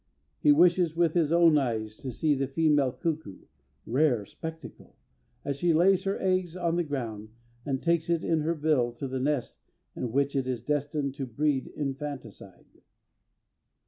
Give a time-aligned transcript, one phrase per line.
[0.39, 3.43] He wishes with his own eyes to see the female cuckoo
[3.85, 4.95] rare spectacle!
[5.45, 7.29] as she lays her egg on the ground
[7.67, 9.59] and takes it in her bill to the nest
[9.95, 12.81] in which it is destined to breed infanticide.